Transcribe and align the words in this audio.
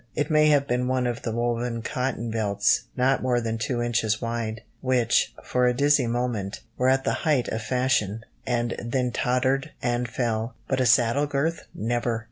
It 0.15 0.31
may 0.31 0.47
have 0.47 0.67
been 0.67 0.87
one 0.87 1.05
of 1.05 1.21
the 1.21 1.31
woven 1.31 1.83
cotton 1.83 2.31
belts, 2.31 2.85
not 2.97 3.21
more 3.21 3.39
than 3.39 3.59
two 3.59 3.83
inches 3.83 4.19
wide, 4.19 4.63
which, 4.81 5.31
for 5.43 5.67
a 5.67 5.75
dizzy 5.75 6.07
moment, 6.07 6.61
were 6.75 6.89
at 6.89 7.03
the 7.03 7.13
height 7.21 7.47
of 7.49 7.61
fashion, 7.61 8.25
and 8.43 8.75
then 8.83 9.11
tottered 9.11 9.69
and 9.79 10.09
fell, 10.09 10.55
but 10.67 10.81
a 10.81 10.87
"saddle 10.87 11.27
girth" 11.27 11.67
never! 11.75 12.19